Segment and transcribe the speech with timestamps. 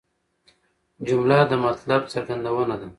[1.07, 2.87] جمله د مطلب څرګندونه ده.